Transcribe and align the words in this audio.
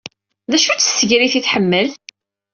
D 0.51 0.53
acu-tt 0.57 0.85
tsegrit 0.91 1.33
ay 1.39 1.43
tḥemmel? 1.43 1.89